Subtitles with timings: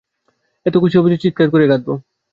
[0.65, 1.87] এত খুশি হব যে চিৎকার করে কাঁদব।